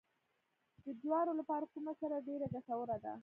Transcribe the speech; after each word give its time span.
د 0.85 0.87
جوارو 1.01 1.31
لپاره 1.39 1.65
کومه 1.73 1.93
سره 2.01 2.15
ډیره 2.27 2.47
ګټوره 2.53 2.97
ده؟ 3.03 3.13